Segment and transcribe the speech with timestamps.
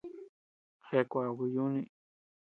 [0.87, 1.81] Jeaa kuaaku yuuni.